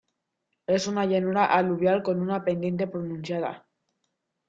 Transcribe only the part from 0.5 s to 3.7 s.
Es una llanura aluvial con una pendiente pronunciada.